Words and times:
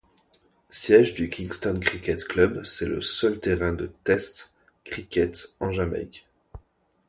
Siège 0.71 1.13
du 1.13 1.29
Kingston 1.29 1.79
Cricket 1.79 2.23
Club., 2.25 2.63
c'est 2.65 2.87
le 2.87 3.01
seul 3.01 3.39
terrain 3.39 3.71
de 3.71 3.85
Test 4.03 4.55
cricket 4.83 5.49
en 5.59 5.71
Jamaïque. 5.71 6.25